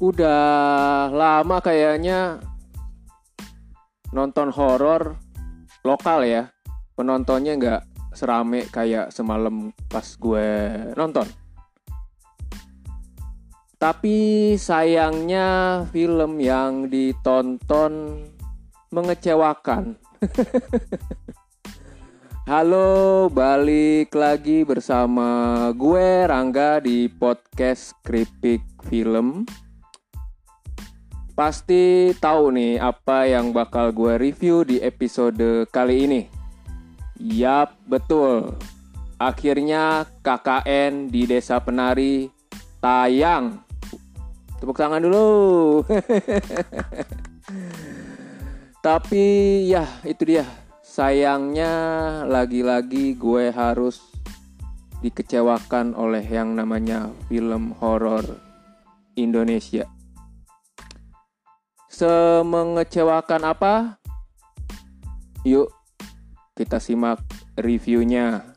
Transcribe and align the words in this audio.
Udah 0.00 1.12
lama 1.12 1.60
kayaknya 1.60 2.40
nonton 4.16 4.48
horor 4.48 5.20
lokal 5.84 6.24
ya. 6.24 6.48
Penontonnya 6.96 7.52
nggak 7.60 7.82
serame 8.16 8.64
kayak 8.72 9.12
semalam 9.12 9.68
pas 9.92 10.08
gue 10.16 10.48
nonton. 10.96 11.28
Tapi 13.76 14.56
sayangnya 14.56 15.84
film 15.92 16.40
yang 16.40 16.88
ditonton 16.88 18.24
mengecewakan. 18.96 20.00
Halo, 22.48 23.28
balik 23.28 24.16
lagi 24.16 24.64
bersama 24.64 25.68
gue 25.76 26.24
Rangga 26.24 26.80
di 26.80 27.04
podcast 27.04 27.92
Kripik 28.00 28.64
Film. 28.88 29.44
Pasti 31.40 32.12
tahu 32.20 32.52
nih 32.52 32.76
apa 32.76 33.24
yang 33.24 33.56
bakal 33.56 33.96
gue 33.96 34.20
review 34.20 34.60
di 34.60 34.76
episode 34.76 35.64
kali 35.72 36.04
ini. 36.04 36.22
Yap, 37.16 37.80
betul. 37.88 38.60
Akhirnya 39.16 40.04
KKN 40.20 41.08
di 41.08 41.24
Desa 41.24 41.56
Penari 41.64 42.28
tayang. 42.84 43.56
Tepuk 44.60 44.76
tangan 44.76 45.00
dulu. 45.00 45.80
Tapi 48.84 49.24
ya 49.64 49.88
itu 50.04 50.28
dia. 50.28 50.44
Sayangnya 50.84 51.72
lagi-lagi 52.28 53.16
gue 53.16 53.48
harus 53.48 54.12
dikecewakan 55.00 55.96
oleh 55.96 56.20
yang 56.20 56.52
namanya 56.52 57.08
film 57.32 57.72
horor 57.80 58.28
Indonesia. 59.16 59.88
Semengecewakan 62.00 63.44
apa? 63.44 64.00
Yuk 65.44 65.68
kita 66.56 66.80
simak 66.80 67.20
reviewnya. 67.60 68.56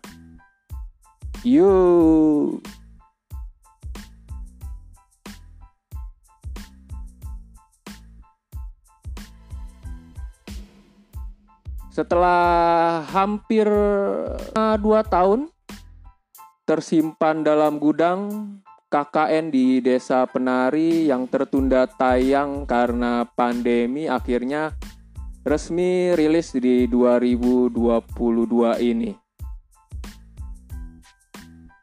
Yuk. 1.43 2.63
Setelah 11.91 13.03
hampir 13.11 13.67
uh, 14.55 14.79
dua 14.79 15.03
tahun 15.03 15.51
tersimpan 16.63 17.43
dalam 17.43 17.75
gudang 17.75 18.31
KKN 18.93 19.49
di 19.49 19.81
Desa 19.81 20.21
Penari 20.29 21.09
yang 21.09 21.25
tertunda 21.25 21.89
tayang 21.89 22.69
karena 22.69 23.25
pandemi 23.25 24.05
akhirnya 24.05 24.69
resmi 25.41 26.13
rilis 26.13 26.53
di 26.53 26.85
2022 26.85 27.73
ini. 28.85 29.17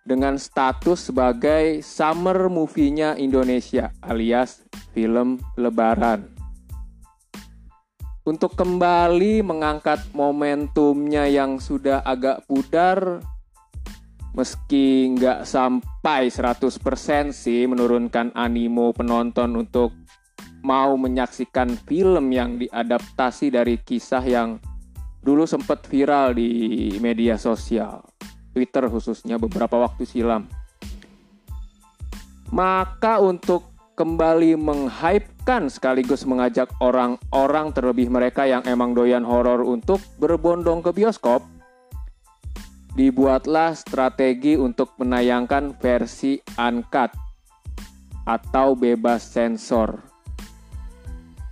Dengan 0.06 0.38
status 0.38 1.10
sebagai 1.10 1.82
summer 1.82 2.46
movie-nya 2.46 3.18
Indonesia 3.18 3.90
alias 4.06 4.62
film 4.94 5.42
lebaran 5.58 6.30
untuk 8.22 8.54
kembali 8.54 9.42
mengangkat 9.42 9.98
momentumnya 10.14 11.26
yang 11.26 11.58
sudah 11.58 12.06
agak 12.06 12.46
pudar 12.46 13.18
meski 14.34 15.10
nggak 15.16 15.42
sampai 15.42 16.30
100% 16.30 17.34
sih 17.34 17.66
menurunkan 17.66 18.34
animo 18.38 18.94
penonton 18.94 19.58
untuk 19.58 19.90
mau 20.62 20.94
menyaksikan 20.94 21.74
film 21.88 22.30
yang 22.30 22.60
diadaptasi 22.60 23.50
dari 23.50 23.80
kisah 23.80 24.22
yang 24.22 24.60
dulu 25.20 25.44
sempat 25.44 25.84
viral 25.88 26.36
di 26.36 26.94
media 27.02 27.36
sosial 27.36 28.04
Twitter 28.54 28.88
khususnya 28.88 29.36
beberapa 29.36 29.76
waktu 29.76 30.06
silam 30.08 30.48
maka 32.50 33.22
untuk 33.22 33.70
kembali 34.00 34.56
menghypekan 34.56 35.68
sekaligus 35.68 36.24
mengajak 36.24 36.72
orang-orang 36.80 37.68
terlebih 37.76 38.08
mereka 38.08 38.48
yang 38.48 38.64
emang 38.64 38.96
doyan 38.96 39.22
horor 39.28 39.60
untuk 39.60 40.00
berbondong 40.16 40.80
ke 40.80 40.88
bioskop. 40.96 41.44
Dibuatlah 42.94 43.78
strategi 43.78 44.58
untuk 44.58 44.98
menayangkan 44.98 45.78
versi 45.78 46.38
uncut 46.58 47.14
atau 48.26 48.74
bebas 48.74 49.22
sensor. 49.24 50.02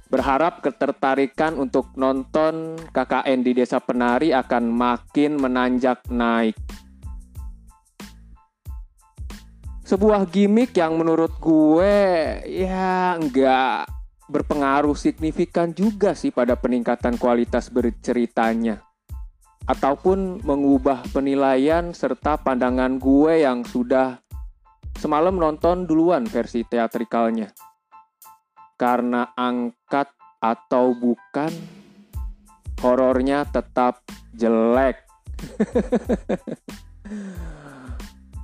Berharap 0.08 0.64
ketertarikan 0.64 1.60
untuk 1.60 1.92
nonton 1.94 2.80
KKN 2.90 3.44
di 3.44 3.52
Desa 3.52 3.78
Penari 3.78 4.32
akan 4.32 4.72
makin 4.72 5.36
menanjak 5.36 6.00
naik 6.08 6.56
sebuah 9.88 10.28
gimmick 10.28 10.76
yang 10.76 11.00
menurut 11.00 11.32
gue 11.40 11.96
ya 12.44 13.16
nggak 13.16 13.88
berpengaruh 14.28 14.92
signifikan 14.92 15.72
juga 15.72 16.12
sih 16.12 16.28
pada 16.28 16.60
peningkatan 16.60 17.16
kualitas 17.16 17.72
berceritanya 17.72 18.84
ataupun 19.68 20.40
mengubah 20.42 21.04
penilaian 21.12 21.92
serta 21.92 22.40
pandangan 22.40 22.96
gue 22.96 23.44
yang 23.44 23.62
sudah 23.62 24.16
semalam 24.96 25.36
nonton 25.36 25.84
duluan 25.84 26.24
versi 26.24 26.64
teatrikalnya 26.64 27.52
karena 28.80 29.36
angkat 29.36 30.08
atau 30.40 30.96
bukan 30.96 31.52
horornya 32.80 33.44
tetap 33.46 34.00
jelek 34.32 35.04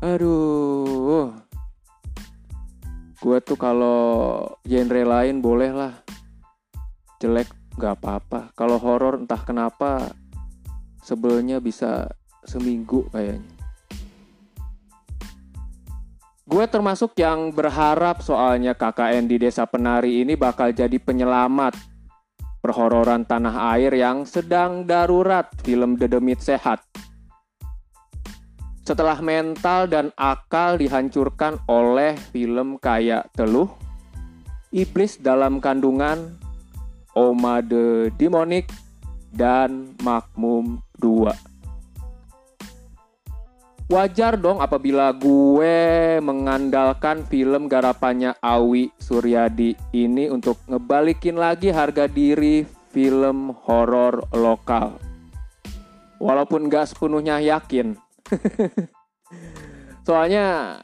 Aduh. 0.04 1.32
Gue 3.24 3.40
tuh 3.40 3.56
kalau 3.56 4.44
genre 4.68 5.00
lain 5.00 5.40
boleh 5.40 5.72
lah. 5.72 5.96
Jelek 7.24 7.48
gak 7.80 8.04
apa-apa. 8.04 8.52
Kalau 8.52 8.76
horor 8.76 9.16
entah 9.16 9.40
kenapa 9.40 10.12
sebelnya 11.04 11.60
bisa 11.60 12.08
seminggu 12.48 13.04
kayaknya. 13.12 13.52
Gue 16.44 16.64
termasuk 16.68 17.16
yang 17.20 17.52
berharap 17.52 18.20
soalnya 18.20 18.76
KKN 18.76 19.28
di 19.28 19.36
Desa 19.40 19.64
Penari 19.68 20.24
ini 20.24 20.36
bakal 20.36 20.72
jadi 20.72 20.96
penyelamat 21.00 21.76
perhororan 22.64 23.28
tanah 23.28 23.76
air 23.76 23.92
yang 23.92 24.24
sedang 24.24 24.84
darurat 24.84 25.48
film 25.64 25.96
Dedemit 26.00 26.40
Sehat 26.40 26.84
setelah 28.84 29.16
mental 29.24 29.88
dan 29.88 30.12
akal 30.12 30.76
dihancurkan 30.76 31.56
oleh 31.64 32.12
film 32.30 32.76
kayak 32.76 33.32
Teluh, 33.32 33.72
Iblis 34.68 35.16
dalam 35.24 35.56
Kandungan, 35.56 36.36
Oma 37.16 37.64
the 37.64 38.12
Demonic, 38.20 38.68
dan 39.34 39.98
Makmum 40.00 40.80
2. 41.02 41.34
Wajar 43.92 44.40
dong 44.40 44.64
apabila 44.64 45.12
gue 45.12 45.76
mengandalkan 46.24 47.28
film 47.28 47.68
garapannya 47.68 48.32
Awi 48.40 48.88
Suryadi 48.96 49.76
ini 49.92 50.32
untuk 50.32 50.56
ngebalikin 50.70 51.36
lagi 51.36 51.68
harga 51.68 52.08
diri 52.08 52.64
film 52.94 53.52
horor 53.68 54.24
lokal. 54.32 54.96
Walaupun 56.16 56.72
gak 56.72 56.94
sepenuhnya 56.94 57.42
yakin 57.42 57.98
Soalnya 60.06 60.78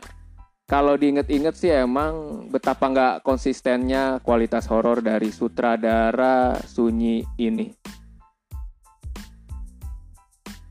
kalau 0.71 0.95
diinget-inget 0.95 1.55
sih 1.59 1.75
emang 1.75 2.47
betapa 2.47 2.87
nggak 2.87 3.15
konsistennya 3.27 4.23
kualitas 4.23 4.71
horor 4.71 5.03
dari 5.03 5.35
sutradara 5.35 6.63
Sunyi 6.63 7.27
ini. 7.43 7.75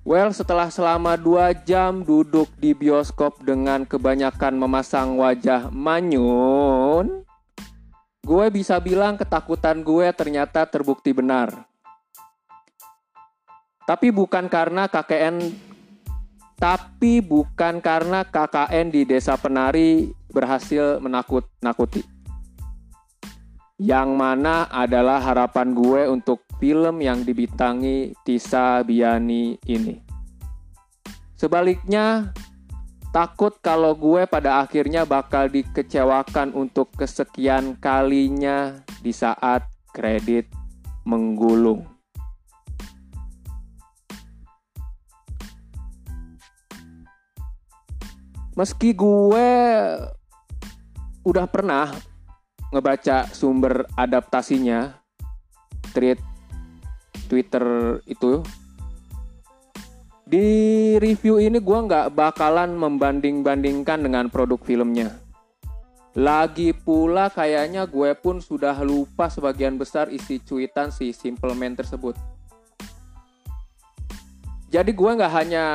Well, 0.08 0.32
setelah 0.32 0.72
selama 0.72 1.20
dua 1.20 1.52
jam 1.52 2.08
duduk 2.08 2.48
di 2.56 2.72
bioskop 2.72 3.44
dengan 3.44 3.84
kebanyakan 3.84 4.56
memasang 4.56 5.20
wajah 5.20 5.68
manyun, 5.76 7.28
gue 8.24 8.46
bisa 8.48 8.80
bilang 8.80 9.20
ketakutan 9.20 9.84
gue 9.84 10.08
ternyata 10.16 10.64
terbukti 10.64 11.12
benar. 11.12 11.68
Tapi 13.84 14.08
bukan 14.14 14.48
karena 14.48 14.88
KKN 14.88 15.68
tapi 16.60 17.24
bukan 17.24 17.80
karena 17.80 18.28
KKN 18.28 18.92
di 18.92 19.08
Desa 19.08 19.40
Penari 19.40 20.12
berhasil 20.28 21.00
menakut-nakuti. 21.00 22.04
Yang 23.80 24.10
mana 24.12 24.68
adalah 24.68 25.24
harapan 25.24 25.72
gue 25.72 26.12
untuk 26.12 26.49
film 26.60 27.02
yang 27.02 27.24
dibintangi 27.24 28.14
Tisa 28.22 28.84
Biani 28.84 29.58
ini. 29.66 29.96
Sebaliknya, 31.40 32.36
Takut 33.10 33.58
kalau 33.58 33.98
gue 33.98 34.30
pada 34.30 34.62
akhirnya 34.62 35.02
bakal 35.02 35.50
dikecewakan 35.50 36.54
untuk 36.54 36.94
kesekian 36.94 37.74
kalinya 37.82 38.86
di 39.02 39.10
saat 39.10 39.66
kredit 39.90 40.46
menggulung. 41.10 41.90
Meski 48.54 48.94
gue 48.94 49.50
udah 51.26 51.46
pernah 51.50 51.90
ngebaca 52.70 53.26
sumber 53.34 53.90
adaptasinya, 53.98 55.02
tweet 55.98 56.22
Twitter 57.30 57.64
itu 58.10 58.42
di 60.30 60.46
review 61.02 61.42
ini 61.42 61.58
gue 61.58 61.80
nggak 61.90 62.14
bakalan 62.14 62.78
membanding-bandingkan 62.78 64.06
dengan 64.06 64.30
produk 64.30 64.62
filmnya. 64.62 65.18
Lagi 66.18 66.74
pula 66.74 67.34
kayaknya 67.34 67.86
gue 67.90 68.14
pun 68.18 68.42
sudah 68.42 68.78
lupa 68.82 69.30
sebagian 69.30 69.78
besar 69.78 70.10
isi 70.10 70.42
cuitan 70.42 70.90
si 70.90 71.14
Simple 71.14 71.54
Man 71.54 71.78
tersebut. 71.78 72.18
Jadi 74.70 74.94
gue 74.94 75.12
nggak 75.18 75.34
hanya 75.34 75.66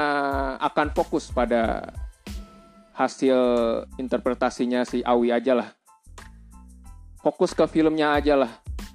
akan 0.62 0.94
fokus 0.94 1.34
pada 1.34 1.90
hasil 2.94 3.34
interpretasinya 3.98 4.86
si 4.86 5.02
Awi 5.02 5.34
aja 5.34 5.58
lah. 5.58 5.68
Fokus 7.18 7.50
ke 7.58 7.66
filmnya 7.66 8.14
aja 8.14 8.38
lah. 8.38 8.52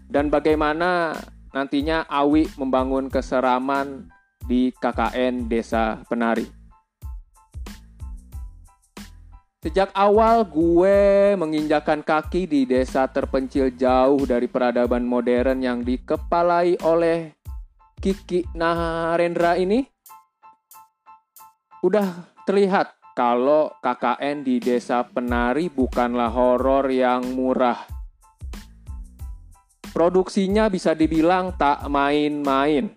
Dan 0.07 0.31
bagaimana 0.31 1.19
nantinya 1.53 2.05
Awi 2.05 2.49
membangun 2.57 3.09
keseraman 3.09 4.09
di 4.45 4.73
KKN 4.73 5.49
Desa 5.49 6.01
Penari. 6.05 6.59
Sejak 9.59 9.91
awal 9.91 10.47
gue 10.47 11.35
menginjakan 11.35 11.99
kaki 11.99 12.47
di 12.47 12.63
desa 12.63 13.11
terpencil 13.11 13.75
jauh 13.75 14.23
dari 14.23 14.47
peradaban 14.47 15.03
modern 15.03 15.59
yang 15.59 15.83
dikepalai 15.83 16.79
oleh 16.79 17.35
Kiki 17.99 18.47
Narendra 18.55 19.59
ini, 19.59 19.83
udah 21.83 22.31
terlihat 22.47 22.95
kalau 23.11 23.75
KKN 23.83 24.47
di 24.47 24.63
desa 24.63 25.03
penari 25.03 25.67
bukanlah 25.67 26.31
horor 26.31 26.87
yang 26.87 27.35
murah. 27.35 27.98
Produksinya 29.89 30.69
bisa 30.69 30.93
dibilang 30.93 31.57
tak 31.57 31.85
main-main 31.89 32.93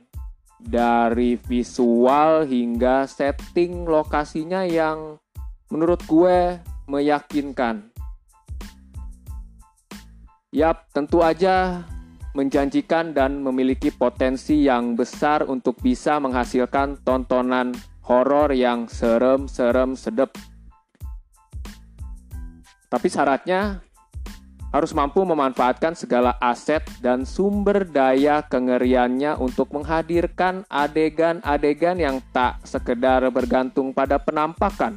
dari 0.62 1.35
visual 1.41 2.47
hingga 2.47 3.09
setting 3.11 3.89
lokasinya 3.89 4.62
yang 4.62 5.19
menurut 5.73 6.05
gue 6.06 6.61
meyakinkan. 6.87 7.91
Yap, 10.53 10.93
tentu 10.93 11.25
aja 11.25 11.81
menjanjikan 12.37 13.17
dan 13.17 13.41
memiliki 13.41 13.89
potensi 13.89 14.69
yang 14.69 14.97
besar 14.97 15.49
untuk 15.49 15.81
bisa 15.81 16.21
menghasilkan 16.21 17.00
tontonan 17.05 17.73
horor 18.05 18.53
yang 18.53 18.85
serem-serem 18.85 19.97
sedep. 19.97 20.33
Tapi 22.93 23.09
syaratnya 23.09 23.81
harus 24.73 24.97
mampu 24.97 25.21
memanfaatkan 25.21 25.93
segala 25.93 26.33
aset 26.41 26.81
dan 27.05 27.29
sumber 27.29 27.85
daya 27.85 28.41
kengeriannya 28.41 29.37
untuk 29.37 29.69
menghadirkan 29.77 30.65
adegan-adegan 30.73 32.01
yang 32.01 32.17
tak 32.33 32.57
sekedar 32.65 33.21
bergantung 33.29 33.93
pada 33.93 34.17
penampakan, 34.17 34.97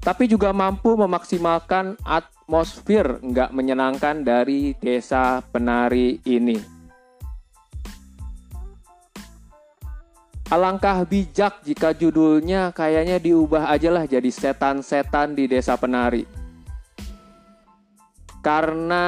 tapi 0.00 0.24
juga 0.24 0.56
mampu 0.56 0.96
memaksimalkan 0.96 2.00
atmosfer 2.00 3.20
nggak 3.20 3.52
menyenangkan 3.52 4.24
dari 4.24 4.72
desa 4.80 5.44
penari 5.52 6.24
ini. 6.24 6.72
Alangkah 10.52 11.02
bijak 11.08 11.64
jika 11.64 11.96
judulnya 11.96 12.70
kayaknya 12.76 13.16
diubah 13.16 13.68
aja 13.72 13.88
lah 13.88 14.04
jadi 14.04 14.28
setan-setan 14.28 15.32
di 15.32 15.48
desa 15.48 15.74
penari 15.74 16.43
karena 18.44 19.04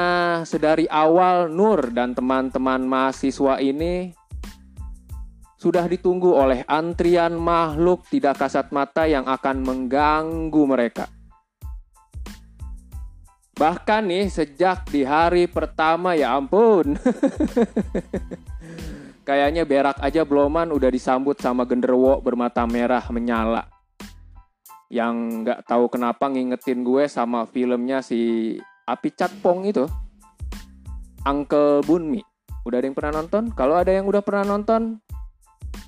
sedari 0.49 0.89
awal 0.89 1.45
Nur 1.45 1.93
dan 1.93 2.17
teman-teman 2.17 2.81
mahasiswa 2.81 3.61
ini 3.61 4.09
sudah 5.61 5.85
ditunggu 5.85 6.33
oleh 6.33 6.65
antrian 6.65 7.37
makhluk 7.37 8.01
tidak 8.09 8.41
kasat 8.41 8.73
mata 8.73 9.05
yang 9.05 9.29
akan 9.29 9.61
mengganggu 9.61 10.63
mereka. 10.65 11.05
Bahkan 13.57 14.09
nih 14.09 14.25
sejak 14.29 14.89
di 14.89 15.05
hari 15.05 15.45
pertama 15.45 16.17
ya 16.17 16.33
ampun. 16.33 16.93
Kayaknya 19.27 19.69
berak 19.69 19.97
aja 20.01 20.25
beloman 20.25 20.73
udah 20.73 20.89
disambut 20.89 21.37
sama 21.41 21.65
genderwo 21.65 22.21
bermata 22.21 22.65
merah 22.69 23.01
menyala. 23.09 23.65
Yang 24.93 25.15
nggak 25.41 25.59
tahu 25.65 25.89
kenapa 25.89 26.29
ngingetin 26.29 26.85
gue 26.85 27.09
sama 27.09 27.49
filmnya 27.49 28.05
si 28.05 28.55
Api 28.87 29.11
Catpong 29.11 29.67
itu 29.67 29.83
Uncle 31.27 31.83
Bunmi. 31.83 32.23
Udah 32.63 32.79
ada 32.79 32.87
yang 32.87 32.95
pernah 32.95 33.19
nonton? 33.19 33.51
Kalau 33.51 33.75
ada 33.75 33.91
yang 33.91 34.07
udah 34.07 34.23
pernah 34.23 34.47
nonton, 34.47 35.03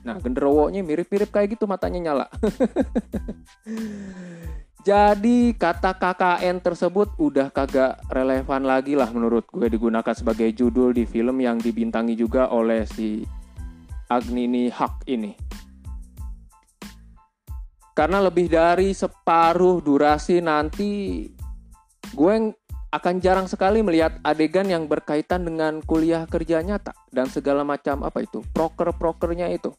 nah 0.04 0.20
genderowonya 0.20 0.84
mirip-mirip 0.84 1.32
kayak 1.32 1.56
gitu 1.56 1.64
matanya 1.64 2.00
nyala. 2.12 2.28
Jadi 4.80 5.60
kata 5.60 5.96
KKN 5.96 6.64
tersebut 6.64 7.20
udah 7.20 7.52
kagak 7.52 8.00
relevan 8.08 8.64
lagi 8.64 8.96
lah 8.96 9.12
menurut 9.12 9.44
gue 9.52 9.68
digunakan 9.68 10.16
sebagai 10.16 10.48
judul 10.56 10.96
di 10.96 11.04
film 11.04 11.44
yang 11.44 11.60
dibintangi 11.60 12.16
juga 12.16 12.48
oleh 12.48 12.88
si 12.88 13.24
Agnini 14.08 14.72
Hak 14.72 15.04
ini. 15.12 15.36
Karena 17.92 18.24
lebih 18.24 18.48
dari 18.48 18.96
separuh 18.96 19.84
durasi 19.84 20.40
nanti 20.40 21.28
gue 22.16 22.34
akan 22.90 23.22
jarang 23.22 23.46
sekali 23.46 23.86
melihat 23.86 24.18
adegan 24.26 24.66
yang 24.66 24.90
berkaitan 24.90 25.46
dengan 25.46 25.78
kuliah 25.86 26.26
kerja 26.26 26.66
nyata 26.66 26.98
dan 27.14 27.30
segala 27.30 27.62
macam 27.62 28.02
apa 28.02 28.26
itu 28.26 28.42
proker-prokernya 28.50 29.54
itu. 29.54 29.70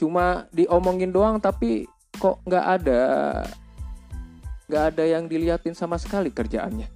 Cuma 0.00 0.48
diomongin 0.56 1.12
doang 1.12 1.36
tapi 1.36 1.84
kok 2.16 2.40
nggak 2.48 2.66
ada 2.80 3.00
nggak 4.66 4.84
ada 4.92 5.04
yang 5.04 5.28
diliatin 5.28 5.76
sama 5.76 6.00
sekali 6.00 6.32
kerjaannya. 6.32 6.88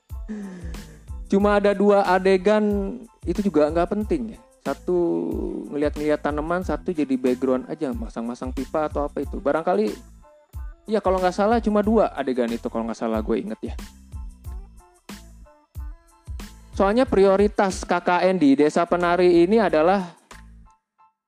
Cuma 1.30 1.60
ada 1.60 1.76
dua 1.76 2.08
adegan 2.08 2.96
itu 3.28 3.44
juga 3.44 3.68
nggak 3.68 3.90
penting 4.00 4.32
ya. 4.32 4.40
Satu 4.64 4.96
ngeliat-ngeliat 5.68 6.24
tanaman 6.24 6.64
satu 6.64 6.88
jadi 6.88 7.20
background 7.20 7.68
aja 7.68 7.92
masang-masang 7.92 8.48
pipa 8.48 8.88
atau 8.88 9.04
apa 9.04 9.20
itu. 9.20 9.36
Barangkali 9.36 9.92
ya 10.88 11.04
kalau 11.04 11.20
nggak 11.20 11.36
salah 11.36 11.60
cuma 11.60 11.84
dua 11.84 12.12
adegan 12.16 12.48
itu 12.48 12.68
kalau 12.68 12.88
nggak 12.88 12.96
salah 12.96 13.20
gue 13.24 13.36
inget 13.40 13.60
ya 13.60 13.74
Soalnya 16.74 17.06
prioritas 17.06 17.86
KKN 17.86 18.34
di 18.34 18.58
Desa 18.58 18.82
Penari 18.82 19.46
ini 19.46 19.62
adalah 19.62 20.10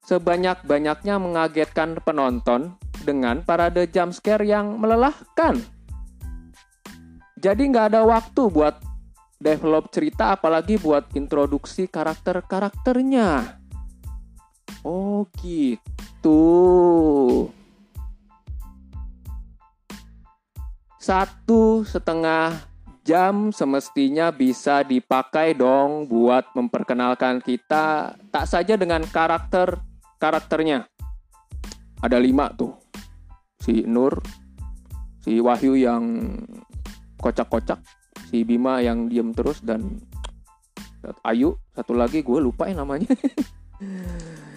sebanyak-banyaknya 0.03 1.23
mengagetkan 1.23 2.03
penonton 2.03 2.75
dengan 3.07 3.47
parade 3.47 3.87
jump 3.95 4.11
scare 4.11 4.43
yang 4.43 4.75
melelahkan. 4.83 5.63
Jadi 7.39 7.63
nggak 7.63 7.95
ada 7.95 8.03
waktu 8.03 8.43
buat 8.51 8.83
develop 9.39 9.95
cerita 9.95 10.35
apalagi 10.35 10.83
buat 10.83 11.15
introduksi 11.15 11.87
karakter-karakternya. 11.87 13.63
Oh 14.83 15.31
gitu. 15.39 16.43
Satu 20.99 21.87
setengah 21.87 22.67
jam 23.07 23.55
semestinya 23.55 24.35
bisa 24.35 24.83
dipakai 24.83 25.55
dong 25.55 26.11
buat 26.11 26.51
memperkenalkan 26.59 27.39
kita 27.39 28.19
tak 28.35 28.47
saja 28.51 28.75
dengan 28.75 29.07
karakter 29.07 29.79
karakternya. 30.19 30.91
Ada 32.03 32.19
lima 32.19 32.51
tuh. 32.51 32.75
Si 33.63 33.87
Nur, 33.87 34.19
si 35.23 35.39
Wahyu 35.39 35.79
yang 35.79 36.35
kocak-kocak, 37.23 37.79
si 38.27 38.43
Bima 38.43 38.83
yang 38.83 39.07
diem 39.07 39.31
terus 39.31 39.63
dan 39.63 40.03
Ayu 41.23 41.55
satu 41.71 41.95
lagi 41.95 42.27
gue 42.27 42.39
lupa 42.43 42.67
ya 42.67 42.83
namanya. 42.83 43.07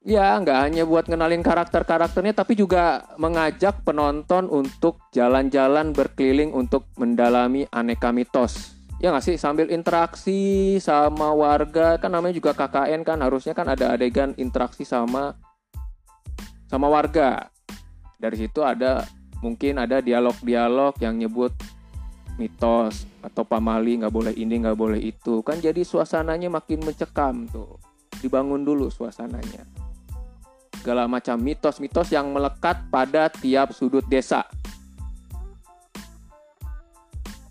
Ya, 0.00 0.32
nggak 0.40 0.58
hanya 0.64 0.88
buat 0.88 1.12
ngenalin 1.12 1.44
karakter-karakternya, 1.44 2.32
tapi 2.32 2.56
juga 2.56 3.04
mengajak 3.20 3.84
penonton 3.84 4.48
untuk 4.48 4.96
jalan-jalan 5.12 5.92
berkeliling 5.92 6.56
untuk 6.56 6.88
mendalami 6.96 7.68
aneka 7.68 8.08
mitos. 8.08 8.80
Ya 8.96 9.12
nggak 9.12 9.24
sih, 9.28 9.36
sambil 9.36 9.68
interaksi 9.68 10.80
sama 10.80 11.36
warga, 11.36 12.00
kan 12.00 12.16
namanya 12.16 12.32
juga 12.32 12.56
KKN 12.56 13.04
kan, 13.04 13.20
harusnya 13.20 13.52
kan 13.52 13.68
ada 13.68 13.92
adegan 13.92 14.32
interaksi 14.40 14.88
sama 14.88 15.36
sama 16.72 16.88
warga. 16.88 17.52
Dari 18.16 18.40
situ 18.40 18.64
ada 18.64 19.04
mungkin 19.44 19.84
ada 19.84 20.00
dialog-dialog 20.00 20.96
yang 21.00 21.20
nyebut 21.20 21.52
mitos 22.40 23.04
atau 23.20 23.44
pamali 23.44 24.00
nggak 24.00 24.12
boleh 24.12 24.32
ini 24.32 24.64
nggak 24.64 24.78
boleh 24.80 25.00
itu 25.00 25.44
kan 25.44 25.60
jadi 25.60 25.84
suasananya 25.84 26.48
makin 26.48 26.80
mencekam 26.80 27.44
tuh 27.52 27.76
dibangun 28.24 28.64
dulu 28.64 28.88
suasananya 28.88 29.79
segala 30.80 31.04
macam 31.04 31.36
mitos-mitos 31.36 32.08
yang 32.08 32.32
melekat 32.32 32.80
pada 32.88 33.28
tiap 33.28 33.76
sudut 33.76 34.02
desa 34.08 34.48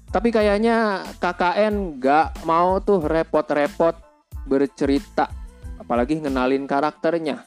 tapi 0.09 0.33
kayaknya 0.33 1.05
KKN 1.21 2.01
nggak 2.01 2.49
mau 2.49 2.81
tuh 2.81 3.05
repot-repot 3.05 3.93
bercerita 4.49 5.29
apalagi 5.77 6.17
ngenalin 6.17 6.65
karakternya 6.65 7.45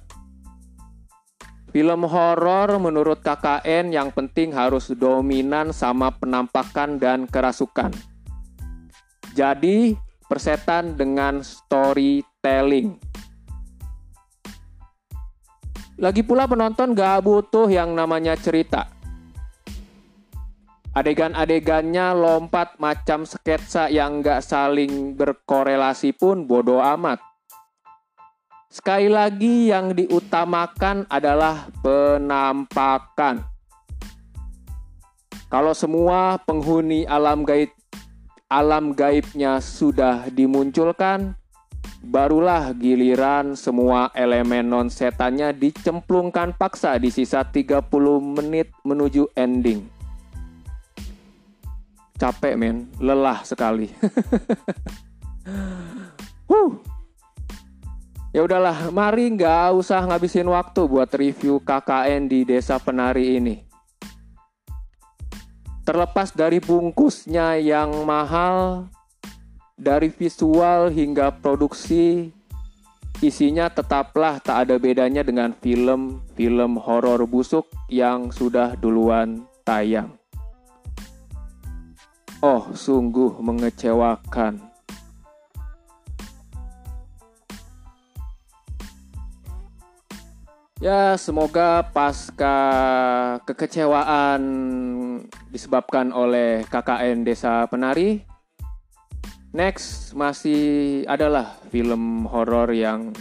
Film 1.73 2.05
horor 2.05 2.77
menurut 2.77 3.25
KKN 3.25 3.97
yang 3.97 4.13
penting 4.13 4.53
harus 4.53 4.93
dominan 4.93 5.73
sama 5.73 6.13
penampakan 6.13 7.01
dan 7.01 7.25
kerasukan. 7.25 7.89
Jadi, 9.33 9.97
persetan 10.29 11.01
dengan 11.01 11.41
storytelling. 11.41 13.01
Lagi 16.03 16.27
pula 16.27 16.51
penonton 16.51 16.99
gak 16.99 17.23
butuh 17.23 17.71
yang 17.71 17.95
namanya 17.95 18.35
cerita. 18.35 18.91
Adegan-adegannya 20.99 22.11
lompat 22.11 22.75
macam 22.83 23.23
sketsa 23.23 23.87
yang 23.87 24.19
gak 24.19 24.43
saling 24.43 25.15
berkorelasi 25.15 26.11
pun 26.11 26.43
bodoh 26.43 26.83
amat. 26.83 27.23
Sekali 28.67 29.07
lagi 29.07 29.71
yang 29.71 29.95
diutamakan 29.95 31.07
adalah 31.07 31.71
penampakan. 31.87 33.47
Kalau 35.47 35.71
semua 35.71 36.35
penghuni 36.43 37.07
alam 37.07 37.47
gaib 37.47 37.71
alam 38.51 38.91
gaibnya 38.91 39.63
sudah 39.63 40.27
dimunculkan, 40.35 41.39
barulah 42.03 42.75
giliran 42.75 43.55
semua 43.55 44.11
elemen 44.13 44.67
non 44.67 44.91
setannya 44.91 45.55
dicemplungkan 45.55 46.59
paksa 46.59 46.99
di 46.99 47.15
sisa 47.15 47.47
30 47.47 47.87
menit 48.19 48.75
menuju 48.83 49.31
ending. 49.39 49.87
Capek 52.19 52.55
men, 52.59 52.91
lelah 52.99 53.43
sekali. 53.43 53.91
huh. 56.51 56.71
Ya 58.33 58.47
udahlah, 58.47 58.89
mari 58.95 59.29
nggak 59.29 59.77
usah 59.77 60.07
ngabisin 60.07 60.49
waktu 60.49 60.87
buat 60.87 61.11
review 61.13 61.61
KKN 61.61 62.31
di 62.31 62.47
Desa 62.47 62.79
Penari 62.79 63.37
ini. 63.37 63.61
Terlepas 65.83 66.31
dari 66.31 66.63
bungkusnya 66.63 67.59
yang 67.59 68.07
mahal, 68.07 68.87
dari 69.83 70.15
visual 70.15 70.95
hingga 70.95 71.35
produksi, 71.43 72.31
isinya 73.19 73.67
tetaplah 73.67 74.39
tak 74.39 74.71
ada 74.71 74.79
bedanya 74.79 75.27
dengan 75.27 75.51
film-film 75.59 76.79
horor 76.79 77.27
busuk 77.27 77.67
yang 77.91 78.31
sudah 78.31 78.79
duluan 78.79 79.43
tayang. 79.67 80.15
Oh, 82.39 82.71
sungguh 82.71 83.43
mengecewakan. 83.43 84.71
Ya, 90.83 91.15
semoga 91.15 91.87
pasca 91.95 92.59
kekecewaan 93.47 94.43
disebabkan 95.55 96.11
oleh 96.11 96.67
KKN 96.67 97.23
Desa 97.23 97.71
Penari, 97.71 98.27
next 99.53 100.13
masih 100.17 101.05
adalah 101.07 101.57
film 101.71 102.27
horor 102.29 102.73
yang 102.73 103.13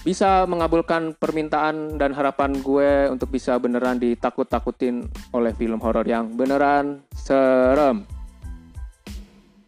bisa 0.00 0.48
mengabulkan 0.48 1.12
permintaan 1.16 2.00
dan 2.00 2.16
harapan 2.16 2.56
gue 2.64 3.12
untuk 3.12 3.28
bisa 3.28 3.60
beneran 3.60 4.00
ditakut-takutin 4.00 5.04
oleh 5.36 5.52
film 5.52 5.76
horor 5.80 6.08
yang 6.08 6.32
beneran 6.32 7.04
serem. 7.12 8.08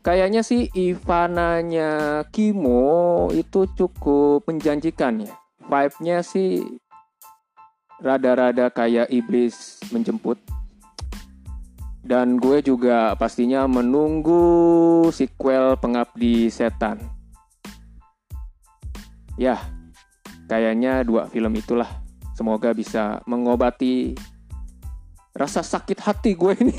Kayaknya 0.01 0.41
sih 0.41 0.73
Ivananya 0.73 2.25
Kimo 2.33 3.29
itu 3.37 3.69
cukup 3.77 4.49
menjanjikan 4.49 5.29
ya 5.29 5.43
vibe-nya 5.73 6.21
sih 6.21 6.61
rada-rada 8.03 8.69
kayak 8.69 9.09
iblis 9.09 9.79
menjemput. 9.95 10.37
Dan 12.03 12.43
gue 12.43 12.59
juga 12.67 13.15
pastinya 13.15 13.71
menunggu 13.71 15.07
sequel 15.15 15.79
Pengabdi 15.79 16.51
Setan. 16.51 16.99
Ya, 19.39 19.63
kayaknya 20.51 21.07
dua 21.07 21.31
film 21.31 21.55
itulah. 21.55 21.89
Semoga 22.35 22.75
bisa 22.75 23.23
mengobati 23.25 24.19
rasa 25.33 25.63
sakit 25.63 25.99
hati 26.03 26.35
gue 26.35 26.53
ini. 26.59 26.75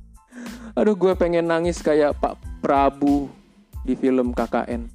Aduh, 0.78 0.96
gue 0.96 1.12
pengen 1.20 1.44
nangis 1.44 1.84
kayak 1.84 2.16
Pak 2.16 2.64
Prabu 2.64 3.28
di 3.84 3.92
film 3.92 4.32
KKN. 4.32 4.88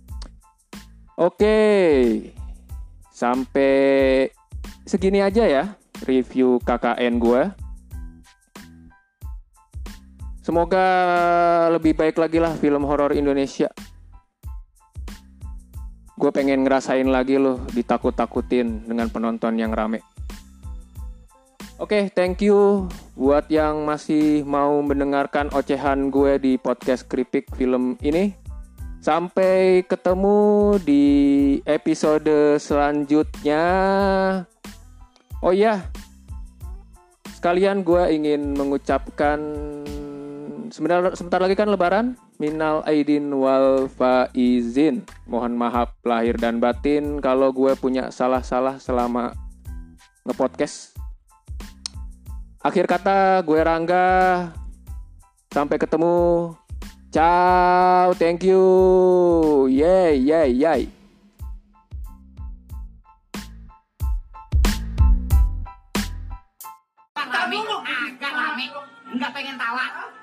Oke. 1.21 1.57
Sampai 3.13 4.27
segini 4.83 5.23
aja 5.23 5.47
ya 5.47 5.77
review 6.03 6.59
KKN 6.65 7.15
gue. 7.21 7.64
Semoga 10.45 10.85
lebih 11.73 11.97
baik 11.97 12.21
lagi 12.21 12.37
lah 12.37 12.53
film 12.53 12.85
horor 12.85 13.17
Indonesia. 13.17 13.65
Gue 16.13 16.29
pengen 16.29 16.61
ngerasain 16.61 17.09
lagi 17.09 17.41
loh 17.41 17.65
ditakut-takutin 17.73 18.85
dengan 18.85 19.09
penonton 19.09 19.57
yang 19.57 19.73
rame. 19.73 20.05
Oke, 21.81 21.97
okay, 21.97 22.03
thank 22.13 22.45
you 22.45 22.85
buat 23.17 23.49
yang 23.49 23.89
masih 23.89 24.45
mau 24.45 24.85
mendengarkan 24.85 25.49
ocehan 25.49 26.13
gue 26.13 26.37
di 26.37 26.61
podcast 26.61 27.09
Kripik 27.09 27.49
film 27.57 27.97
ini. 28.05 28.37
Sampai 29.01 29.81
ketemu 29.89 30.77
di 30.77 31.05
episode 31.65 32.61
selanjutnya. 32.61 33.65
Oh 35.41 35.49
iya, 35.49 35.89
sekalian 37.33 37.81
gue 37.81 38.13
ingin 38.13 38.53
mengucapkan 38.53 39.41
sebentar 40.75 40.99
sebentar 41.15 41.39
lagi 41.39 41.55
kan 41.55 41.71
Lebaran. 41.71 42.19
Minal 42.35 42.83
aidin 42.83 43.31
wal 43.31 43.87
faizin. 43.87 45.07
Mohon 45.23 45.55
maaf 45.55 45.95
lahir 46.03 46.35
dan 46.35 46.59
batin 46.59 47.23
kalau 47.23 47.55
gue 47.55 47.71
punya 47.79 48.11
salah-salah 48.11 48.75
selama 48.83 49.31
ngepodcast. 50.27 50.99
Akhir 52.59 52.91
kata 52.91 53.39
gue 53.47 53.59
Rangga. 53.63 54.51
Sampai 55.55 55.79
ketemu 55.79 56.51
Ciao, 57.15 58.11
thank 58.19 58.43
you. 58.43 58.59
Yay, 59.71 60.19
yay, 60.19 60.51
yay. 60.51 60.83
Rame, 67.15 67.61
agak 67.87 68.33
rame, 68.35 68.65
nggak 69.15 69.31
pengen 69.31 69.55
tawa. 69.55 70.14